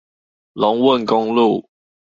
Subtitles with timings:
[0.53, 1.69] 龍汶公路